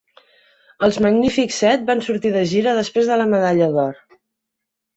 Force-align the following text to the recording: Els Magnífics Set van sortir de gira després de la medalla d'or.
Els 0.87 0.97
Magnífics 1.05 1.59
Set 1.65 1.85
van 1.91 2.03
sortir 2.07 2.33
de 2.39 2.43
gira 2.55 2.75
després 2.81 3.13
de 3.13 3.21
la 3.25 3.31
medalla 3.37 3.71
d'or. 3.77 4.05